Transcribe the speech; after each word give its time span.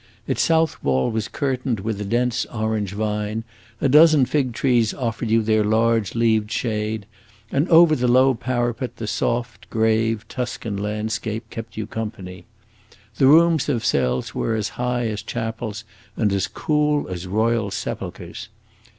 Its 0.25 0.41
south 0.41 0.83
wall 0.83 1.11
was 1.11 1.27
curtained 1.27 1.81
with 1.81 2.01
a 2.01 2.03
dense 2.03 2.45
orange 2.47 2.93
vine, 2.93 3.43
a 3.79 3.87
dozen 3.87 4.25
fig 4.25 4.51
trees 4.51 4.95
offered 4.95 5.29
you 5.29 5.43
their 5.43 5.63
large 5.63 6.15
leaved 6.15 6.51
shade, 6.51 7.05
and 7.51 7.69
over 7.69 7.95
the 7.95 8.07
low 8.07 8.33
parapet 8.33 8.95
the 8.95 9.05
soft, 9.05 9.69
grave 9.69 10.27
Tuscan 10.27 10.75
landscape 10.75 11.47
kept 11.51 11.77
you 11.77 11.85
company. 11.85 12.45
The 13.17 13.27
rooms 13.27 13.67
themselves 13.67 14.33
were 14.33 14.55
as 14.55 14.69
high 14.69 15.05
as 15.07 15.21
chapels 15.21 15.83
and 16.17 16.33
as 16.33 16.47
cool 16.47 17.07
as 17.07 17.27
royal 17.27 17.69
sepulchres. 17.69 18.49